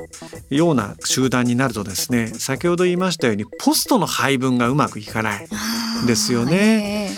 [0.51, 5.47] ような集団になるとですね先ほど言いましたようにポストの配分がうまくいかない。
[6.07, 7.11] ですよね。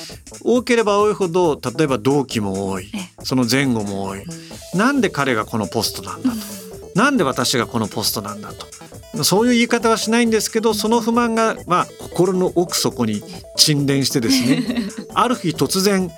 [0.42, 2.90] 多ければ多いほど例えば同期も多い。
[3.22, 4.24] その前後も多い、
[4.74, 6.36] なんで彼がこのポストなんだと、
[6.94, 8.66] なんで私がこのポストなんだと？
[9.24, 13.22] そういう言い方はしないんですけどその不満が、まあ、心の奥底に
[13.56, 14.64] 沈殿してですね
[15.12, 16.10] ある日突然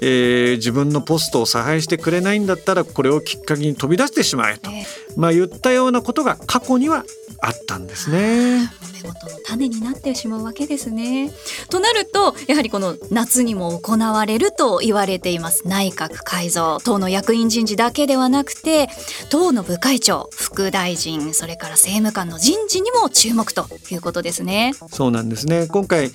[0.00, 4.70] えー、自分のポストを差配してくれないんだったらこれをきっかけに飛び出してしまえと、
[5.18, 7.04] まあ、言ったようなことが過去には
[7.40, 8.70] あったんですね。
[8.80, 11.30] 揉め事の種になってしまうわけですね。
[11.70, 18.88] となるとやはりこの夏にも行われると言われています内閣改造党の役員人事だけではなくて
[19.30, 24.72] 党の部会長副大臣それから政務官の人事にも注目ということですね。
[24.88, 26.10] そうなんですね今回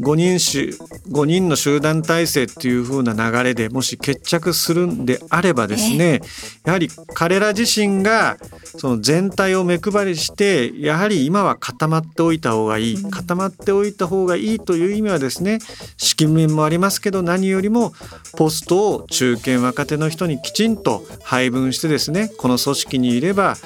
[0.00, 0.72] 5人種
[1.10, 6.20] 5人の集団体制っていう風な流れでもし決着するんであればですね、
[6.64, 15.58] やはり彼ら自身がその全体を目配りしてやはり今は固まっておいた方がいい固まっておいた方がいいという意味はですね
[15.96, 17.92] 資金面もありますけど何よりも
[18.36, 23.56] ポストを中堅若手の人にきちんと配分してですねこの組織にいれば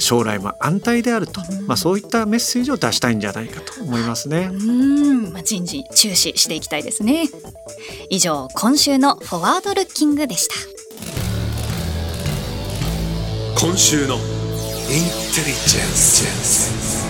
[0.00, 4.50] 将来も安泰であると、まあ、そういったメッセージを出したいんじゃないかと思いますね。
[4.52, 7.28] うん、まあ、人事注視していきたいですね。
[8.10, 10.77] 以上今週のフォワードルッキングでした。
[13.60, 14.22] 今週のインテリ
[14.86, 17.08] ジェンス。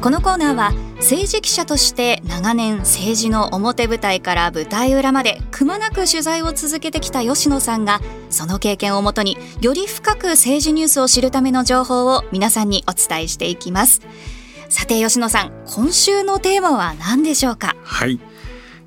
[0.00, 14.02] このコーナーは政治記者として長年政治の表舞台から舞台裏までくまなく取材を続けてきた吉野さんがその経験をもとにより深く政治ニュースを知るための情報を皆さんにお伝えしていきます。
[14.68, 17.74] さて吉野さん今週のテーマは何でしょうか？
[17.82, 18.20] はい。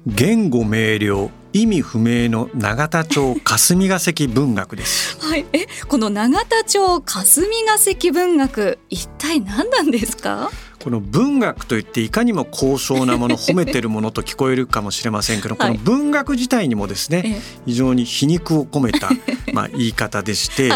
[0.08, 5.18] 言語明瞭意味不明の永田町霞が関文学です。
[5.24, 5.46] はい。
[5.54, 10.50] えこの永田町霞が関文学一体何なんですか？
[10.84, 19.10] この文学といっていかにも高尚なもの褒めてるものと聞こえるかもしれませんけど、この文学自体にもですね、非常に皮肉を込めた
[19.54, 20.76] まあ言い方でして、ま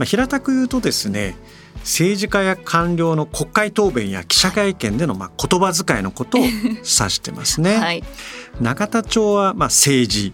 [0.00, 1.36] あ平たく言うとですね
[1.84, 7.76] 政治家や官僚の国会答弁や記者会見でのまあ言葉遣いのことを指してますね。
[7.78, 8.02] はい、
[8.60, 10.32] 永田町はまあ政治。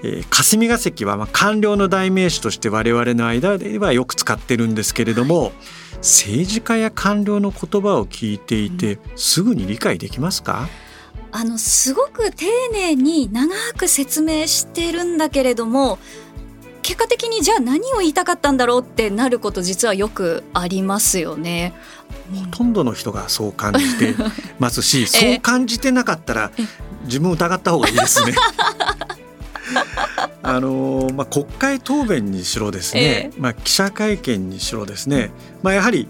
[0.00, 5.52] えー、霞が関はまあ官僚の代名詞として我々の間ではよく使ってるんですけれども、はい、
[5.96, 10.68] 政治家や官僚の言葉を聞いていて、うん、すぐに理解できますか？
[11.32, 15.98] あのすごく丁寧に長く説明してるんだけれども
[16.88, 21.74] 結果的にじゃあ何を言いたかったんだろうってなること実はよくありますよね。
[22.34, 24.14] ほとんどの人がそう感じて
[24.58, 26.50] ますし、 そう感じてなかったら
[27.04, 28.32] 自分を疑った方がいいですね。
[30.42, 35.30] あのまあ、国会答弁にしろですね、えー、まあ、記者会見にしろですね、
[35.62, 36.08] まあ、やはり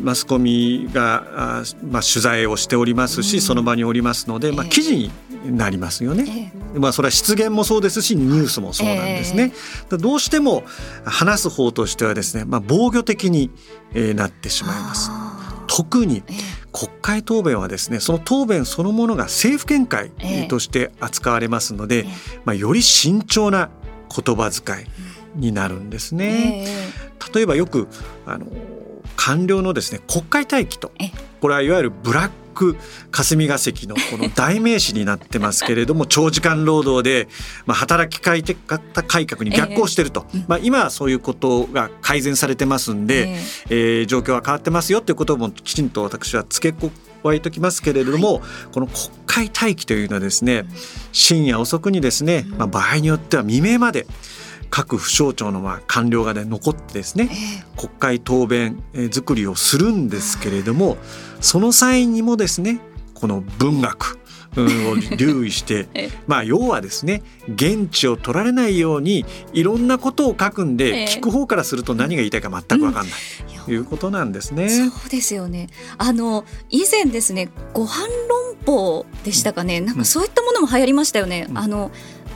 [0.00, 5.10] マスコミがあ、まあ、取材をしておりますし、うん、その場におりますので、まあ、記事に
[5.44, 9.52] なりますよね、えー、まあ、それは失言もそうですしニュースもそうなんですね。
[9.90, 10.64] えー、どうしても
[11.04, 13.50] 話す方としてはですね、まあ、防御的に
[14.14, 15.10] なってしまいます。
[15.66, 16.22] 特に
[16.72, 20.10] 国会答弁はですねその答弁そのものが政府見解
[20.48, 22.06] として扱われますので、
[22.44, 23.70] まあ、より慎重な
[24.14, 24.86] 言葉遣い
[25.36, 26.66] になるんですね。
[27.32, 27.88] 例えばよく
[28.26, 28.46] あの
[29.16, 30.92] 官僚のですね国会待機と
[31.40, 32.76] これはいわゆるブラック
[33.10, 37.28] 霞が関のこの代名詞になってますけれども 長時間労働で、
[37.66, 46.90] まあ、働き方改革に逆行してると、えー、まあ、今はそういうことが改善されてますんで、えー、えー、状況は変わってますよっていうこともきちんと私は付け
[47.22, 50.64] 加えておきますけれども、はい、この国会待機というのはですね
[51.12, 54.06] 深夜遅くにですね、まあ、場合によっては未明まで
[54.70, 58.82] 各府省庁のまあ官僚がね残ってですね、えー、国会答弁
[59.12, 60.96] 作りをするんですけれども
[61.40, 62.80] その際にもですね
[63.14, 64.18] この文学
[64.56, 65.88] を留意して
[66.26, 67.22] まあ要はですね
[67.54, 74.68] 現地を取られないようにいろんなことを書くんで、聞く方からすると何が言いたいか全く分かんない、ということなんですね。
[74.68, 75.68] そうですよね。
[75.98, 79.80] あの以前ですねご飯論法でしたかね。
[79.80, 81.46] なんかそういったものも流行りましたよね。
[81.48, 81.90] うん、あの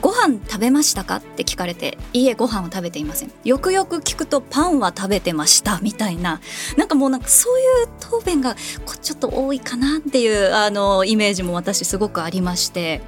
[0.04, 1.16] ご飯食べましたか？
[1.16, 3.32] って聞かれていいえご飯を食べていません。
[3.42, 6.42] よくよく聞くとパンは食べてましたみたいな。
[6.76, 8.54] なんかもうなんかそういう答弁が
[9.00, 13.00] ちょっと多いかなっていうあのイメージも私すごくありまして。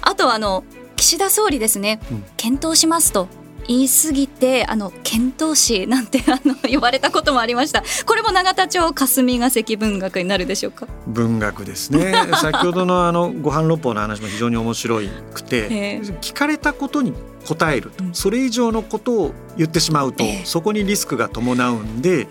[0.00, 0.64] あとあの
[0.96, 3.28] 岸田総理ですね、うん、検討しますと
[3.70, 7.84] 言い過ぎてあの遣唐使なんてあの呼ばれたこともありました。
[8.04, 10.88] これも永田町霞が関文学になるでしょうか？
[11.06, 12.12] 文学ですね。
[12.34, 15.00] 先ほどのあのご飯六法の話も非常に面白
[15.34, 17.12] くて、 聞かれたことに
[17.46, 22.26] 答えると、それ以上のことを言ってしまうと、そこにリスクが伴うんで、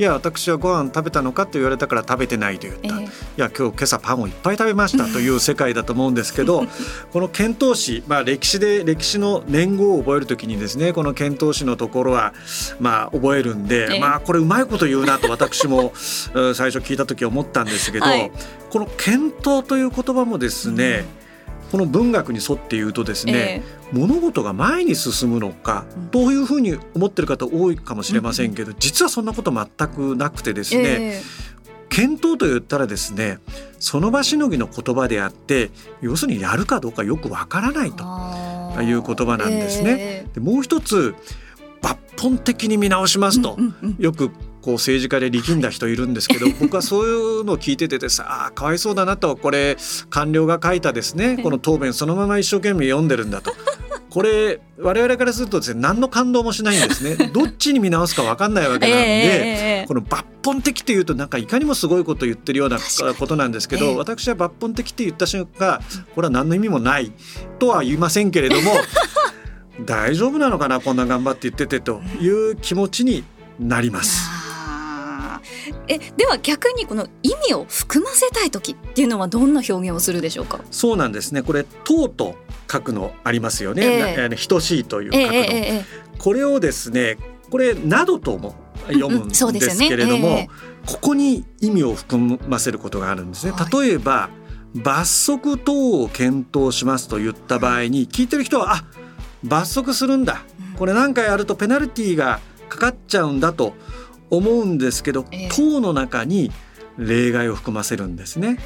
[0.00, 6.64] いや私はご飯食べたのかと言われたから食べてないと言った、えー、いや今日今朝パンをいっぱい食べました という世界だと思うんですけど
[7.12, 12.32] この遣唐使、まあ、歴史で歴史の年号を覚えるときにですねこの遣唐使のところは
[12.80, 18.32] まあ覚えるんで、えー、まあこれうまいこと言うなと 私も最初聞いた時思ったんですけど、はい、
[18.70, 21.29] この検討という言葉もですね、うん
[21.70, 23.62] この文学に沿って言うとですね、
[23.92, 33.38] えー、物事が前に進むのかというふうに思ってる方多いかもしれませんけど、うん、実はそんなこと全くなくてですね、えー、検討と言ったらですね
[33.78, 39.96] その場しのぎの言葉であって要するにやるかどうかよくわからないという言葉なんですね。
[39.98, 41.14] えー、でもう一つ
[41.82, 43.56] 抜本的に見直しますと、
[43.98, 44.30] よく
[44.62, 49.76] こう政治家で力んだ人いるんですけど、 僕はそういうのを聞いてててさあかわいそうだなとこれ
[50.10, 51.38] 官僚が書いたですね。
[51.42, 53.54] この答弁そのまま一生懸命読んでるんだと。
[54.10, 57.14] これ我々からするとですね何の感動もしないんですね。
[57.32, 62.78] どっちに見直すか分かんないわけなんで、えー、この抜本的っていうとなんかいかにもすごいこと言ってるような
[63.18, 65.80] ことなんですけど、えー、私は抜本的って言った瞬間
[66.14, 67.12] これは何の意味もない
[67.60, 68.72] とは言いませんけれども
[69.86, 73.24] 大丈夫なのかなこんな頑張って言っててという気持ちに
[73.60, 74.39] なります。
[75.90, 80.60] えでは逆にこの意味を含ませたい時っていうのはどんな表現をするでしょうか？
[80.70, 81.42] そうなんですね。
[81.42, 82.36] これ「とう」と
[82.70, 87.18] 書くのありますよね、えー、等しいという書くの、えー、これをですね
[87.50, 88.54] これ「など」とも
[88.86, 90.48] 読むんですけれども、うんね
[90.84, 93.52] えー、ここに意味を含ませることがあるんですね。
[93.72, 94.30] 例えば、
[94.74, 98.84] 罰則等を検討しますと言った場合に聞いてる人はあ
[99.42, 100.44] 罰則するんだ。
[100.78, 103.74] これ何回やるとペナルティーがかかっちゃうんだと
[104.30, 106.50] 思うんですけど、えー、党の中に
[106.98, 108.58] 例外を含ませるんですね。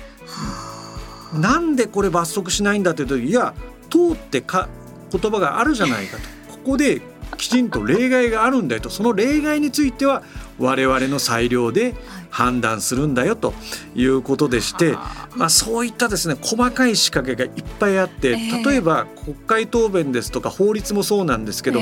[1.35, 3.55] なんでこれ罰則しないんだというといや
[3.91, 4.69] 党ってか
[5.11, 6.23] 言葉があるじゃないかと。
[6.53, 7.03] ここで
[7.37, 8.91] きちんと例外があるんだよと。
[8.91, 10.23] その例外については
[10.59, 11.95] 我々の裁量で
[12.31, 13.55] 判断するんだよと
[13.95, 14.97] いうことでして、
[15.37, 21.81] まあ、そういったですね細かい仕掛けがいっぱいあって例えば国会答弁ですとか法律もそうなんですけど、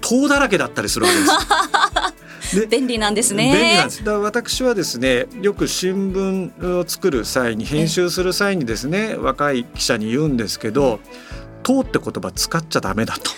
[0.00, 1.30] 党だらけだったりするわけです。
[2.68, 3.52] 便利なんですね。
[3.52, 4.04] 便利なんです。
[4.04, 11.00] だ私はですね、よく新聞を作る際に編集する際にですね、若い記者に言うんですけど。
[11.62, 13.30] 党って言葉使っちゃダメだと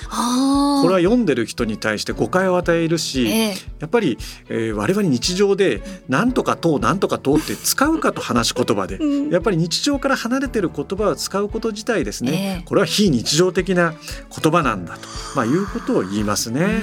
[0.85, 4.19] これは読んでる人に対して誤解を与えるし、えー、やっぱり、
[4.49, 13.95] えー、我々日常で「なんとか党なんとか党」って使うかと話し言葉で、うん、やっぱり日常から離れてる言葉を使うこと自体ですね、えー、これは非日常的な
[14.43, 16.83] 言葉なんだと、まあ、いうことを言いますね。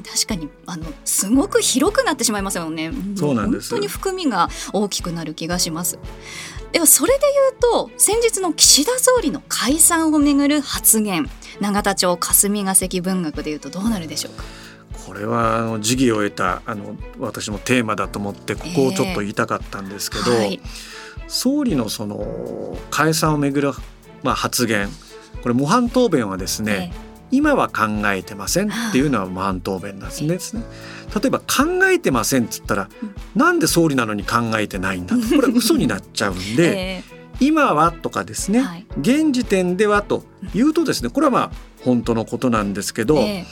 [0.00, 2.92] 確かにあのすごく広くなってしまいますよね。
[3.16, 5.98] そうなんです本当に含みが大きくなる気がします。
[6.72, 11.28] ではそれで言うと先日の岸田総理の解散をめぐる発言
[11.60, 14.44] 永田町霞が関文学でいうとどうなるでしょうか？
[15.06, 20.60] これはあの時宜を得たあの私もテーマだと思ってここをちょっと言いたかったんですけど、えーはい、
[21.26, 23.72] 総理のその解散をめぐる、
[24.22, 24.88] まあ、発言
[25.42, 30.62] これ模範答弁はですね、えー今は考えてませんっていうのは模範答弁なんですね。
[31.14, 31.44] 例えば考
[31.90, 32.88] えてませんっつったら、
[33.34, 40.24] うなんで総理なのに考えてないんだこれ嘘になっちゃうんで、 えー、今はとかですね、はい、現時点ではと
[40.54, 41.50] いうとですねこれはまあ
[41.82, 43.46] 本当のことなんですけど、えー、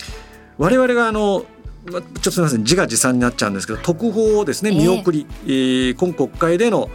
[0.59, 1.47] 我々があの
[1.89, 6.91] ちょっとすみません自画自賛になっちゃうんですけど特報をですね見送り、えー、今国会での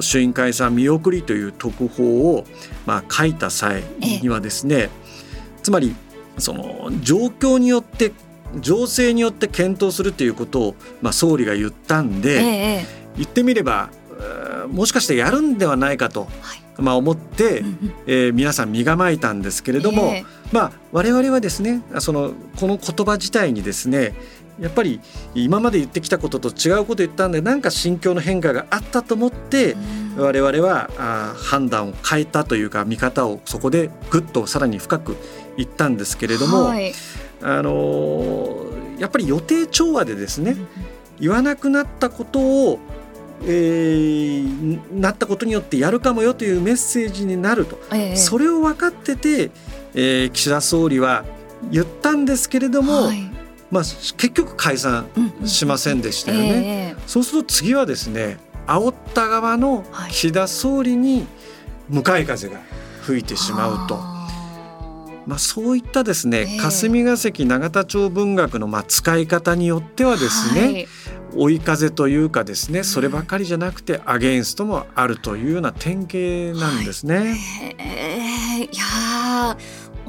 [0.00, 2.44] 衆院解散見送りという特報を、
[2.84, 3.82] まあ、書いた際
[4.22, 4.90] にはですね、
[5.66, 5.96] つまり
[6.38, 8.12] その状況によって
[8.60, 12.44] 情勢によって検討するということを、まあ、総理が言ったんで、え
[12.82, 12.86] え、
[13.16, 13.90] 言ってみれば
[14.68, 16.30] もしかしてやるんではないかと、はい、
[16.80, 17.64] まあ、思って、
[18.06, 24.14] えー、皆さん身構えたんですけれども、え、まあ、我々はですねそのこの言葉自体にですね
[24.60, 25.00] やっぱり
[25.34, 29.76] 今まで言ってきたことと違うこと言ったんでなんか心境の変化があったと思って、
[30.16, 35.16] 我々はあ判断を変えたというか見方をそこでぐっとさらに深く
[35.56, 36.92] 言ったんですけれども、はい、
[37.42, 38.66] あの
[38.98, 40.56] やっぱり予定調和でですね、
[41.18, 42.78] 言わなくなったことを
[43.42, 49.50] えー、なったことによってやるかもよというメッセージになると、えー、それを分かってて、
[49.94, 51.24] えー、岸田総理は
[51.70, 53.30] 言ったんですけれども、はい、
[53.70, 55.06] まあ、結局解散
[55.44, 56.94] しませんでしたよね。
[56.96, 61.26] えー、そうすると次はですね煽った側の岸田総理に
[61.88, 62.60] 向かい風が
[63.02, 63.94] 吹いてしまうと。
[63.96, 64.15] はい
[65.26, 70.88] まあ、そういったですね、えー、霞が関永田町文学のまあ使い方によってはですね、はい、
[71.36, 77.16] 追い風というかですねそればかりじゃなくてアゲインストもあるというような典型なんですね。
[77.16, 77.28] はい、
[77.78, 79.56] えー、いや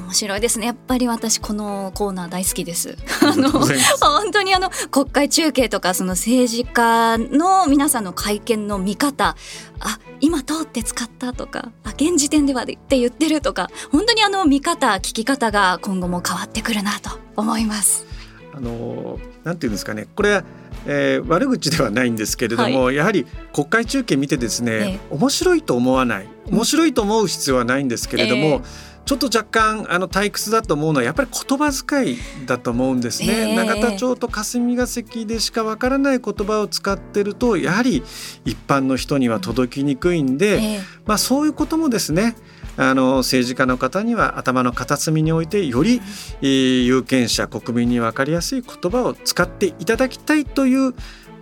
[0.08, 0.68] 面白いですね。
[0.68, 2.98] やっぱり私このコーナー大好きです。
[3.22, 9.36] あの本当にあの国会中継とかその政治家の皆さんの会見の見方
[9.82, 18.06] あ今通って使ったとかあ現時点ではって言ってるとか本当にあの見方聞き方が今後も変わってくるなと思います。
[18.54, 20.08] あのなんていうんですかね。
[20.16, 20.46] これは、
[20.86, 24.72] えー、悪口ではないんですけれども、はい、やはり国会中継見てですね、
[25.12, 38.04] えー、面白いと思わない面白いと思う必要はないんですけれども、えーちょっと若干あの退屈だと思うのはやっぱり言葉遣いだと思うんですね、えー、永田町と霞が関でしかわからない言葉を使ってるとやはり
[38.44, 42.36] 一般の人には届きにくいんで、えー、まあそういうこともですね
[42.76, 46.02] あの政治家の方には頭の片隅に置いてより、
[46.42, 50.94] えー、有権者国民に分かりやすい言葉を使っていただきたいという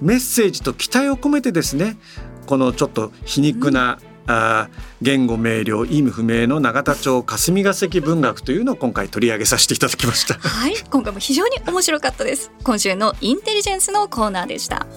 [0.01, 1.97] メッセージと期待を込めてですね
[2.45, 4.69] このちょっと皮肉な、うんあ
[5.01, 10.33] 言語明瞭意味不明の永田町霞が関文学というのを今回取り上げさせていただきました。
[10.35, 12.51] はい今回も非常に面白かったです。
[12.63, 14.87] 今週のインテリジェンスのコーナーでした。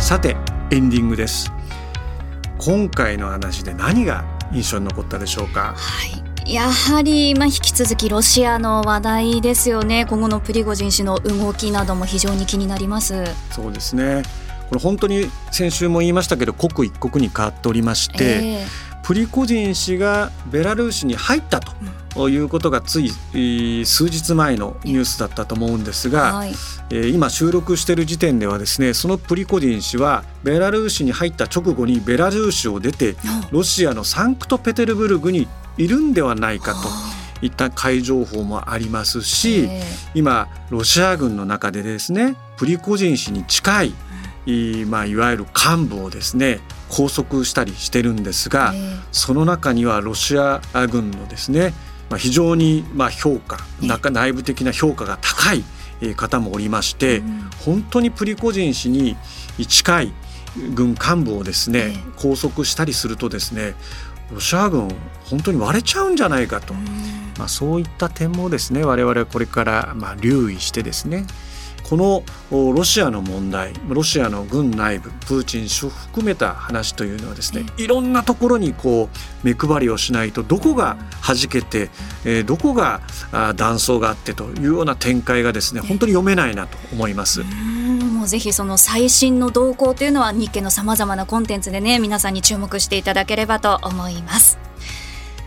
[0.00, 0.36] さて
[0.70, 1.52] エンディングです。
[2.58, 5.74] 今回の話で何が印象に残ったでしょうか？
[5.76, 10.06] はいやはり、まあ、引き続きロシアの話題ですよね。
[10.08, 13.24] 今後のプリゴジン氏の動きなども非常に気になります。
[13.50, 14.22] そうですね
[14.68, 23.10] これ本当に先週も言いましたけど刻一刻に変わっておりまして、えー、プリコジン氏がベラルーシに入ったということがつい
[23.84, 26.52] 数日前のニュースだったと思うんですが、はい、
[26.90, 33.16] え今収録している時点ではですねそのプリコジン氏はベラルーシに入った直後にベラルーシを出て
[33.50, 35.46] ロシアのサンクトペテルブルグに
[35.76, 36.88] いるんではないかと。
[37.42, 39.68] いった怪情報もありますし、
[40.14, 43.94] 今ロシア軍の中でですねプリコジン氏に近い
[44.88, 48.72] まあ、いわゆる幹部をですね拘束したりしてるんですが、
[49.10, 51.74] その中にはロシア軍のですね、
[52.10, 53.58] まあ、非常にまあ評価
[54.10, 55.64] 内部的な評価が高い
[56.14, 57.22] 方もおりまして、
[57.64, 59.16] 本当にプリコジン氏に
[59.66, 60.12] 近い
[60.74, 63.74] 軍幹部をですね、拘束したりするとですね
[64.32, 64.88] ロシア軍
[65.24, 66.72] 本当に割れちゃうんじゃないかと、
[67.38, 71.26] まあ、そういった点もですね我々はこれからまあ留意してですね
[71.88, 81.90] このロシアの問題ロシアの軍内部プーチン氏を含めた話というのはですねいろんなところにこう目配りをしないとどこが弾けて、
[82.24, 83.00] えー、どこが
[83.54, 87.44] 断層があってというような展開がですね本当に読めないなと思います。
[87.44, 94.58] もうぜひその最新の動向というのは日経のさまざまなコンテンツでね皆さんに注目していただければと思います。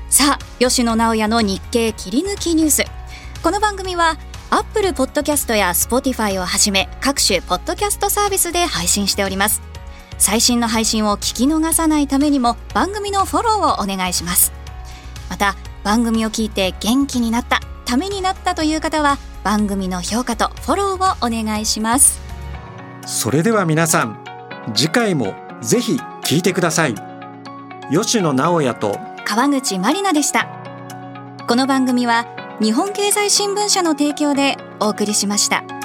[0.09, 2.83] さあ吉野直也の日経切り抜きニュース
[3.43, 4.17] この番組は
[4.51, 9.61] アップルポッドキャストや Spotify をはじめ各種ポッドキャストサービスで配信しております。
[10.17, 14.51] 最新の配信を聞き逃さないためにも番組のフォローをお願いします。
[15.29, 22.19] また番組を聞いて元気になったためになったという方は番組の評価とフォローをお願いします。
[23.05, 24.23] それでは皆さん
[24.73, 26.95] 次回もぜひ聞いてください。
[27.91, 30.47] 吉野直也と川口まりなでした。
[31.47, 32.25] この番組は
[32.61, 35.78] 日本経済新聞社の提供でお送りしました。